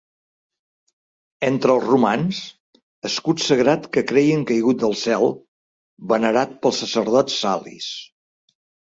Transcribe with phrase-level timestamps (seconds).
[1.47, 2.39] Entre els romans,
[3.09, 5.27] escut sagrat que creien caigut del cel,
[6.13, 7.91] venerat pels sacerdots salis.